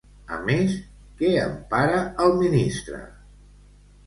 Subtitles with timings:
[0.35, 0.77] A més,
[1.19, 3.05] què empara el ministre?